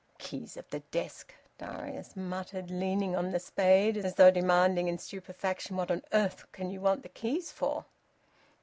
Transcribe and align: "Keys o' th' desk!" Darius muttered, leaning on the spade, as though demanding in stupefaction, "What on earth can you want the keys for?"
"Keys 0.17 0.57
o' 0.57 0.61
th' 0.61 0.81
desk!" 0.89 1.31
Darius 1.59 2.15
muttered, 2.17 2.71
leaning 2.71 3.15
on 3.15 3.29
the 3.29 3.39
spade, 3.39 3.95
as 3.97 4.15
though 4.15 4.31
demanding 4.31 4.87
in 4.87 4.97
stupefaction, 4.97 5.77
"What 5.77 5.91
on 5.91 6.01
earth 6.11 6.51
can 6.51 6.71
you 6.71 6.81
want 6.81 7.03
the 7.03 7.09
keys 7.09 7.51
for?" 7.51 7.85